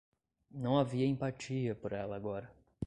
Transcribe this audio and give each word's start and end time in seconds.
Não 0.49 0.79
havia 0.79 1.05
empatia 1.05 1.75
por 1.75 1.93
ela 1.93 2.15
agora. 2.15 2.51